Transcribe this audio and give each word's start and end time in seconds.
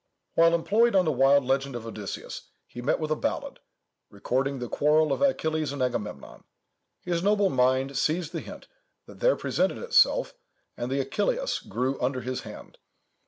"While 0.33 0.55
employed 0.55 0.95
on 0.95 1.05
the 1.05 1.11
wild 1.11 1.45
legend 1.45 1.75
of 1.75 1.85
Odysseus, 1.85 2.47
he 2.65 2.81
met 2.81 2.99
with 2.99 3.11
a 3.11 3.15
ballad, 3.15 3.59
recording 4.09 4.57
the 4.57 4.67
quarrel 4.67 5.13
of 5.13 5.21
Achilles 5.21 5.71
and 5.71 5.79
Agamemnon. 5.83 6.43
His 7.01 7.21
noble 7.21 7.51
mind 7.51 7.95
seized 7.95 8.31
the 8.31 8.39
hint 8.39 8.67
that 9.05 9.19
there 9.19 9.35
presented 9.35 9.77
itself, 9.77 10.33
and 10.75 10.89
the 10.91 11.05
Achilleïs 11.05 11.67
grew 11.69 12.01
under 12.01 12.21
his 12.21 12.41
hand. 12.41 12.79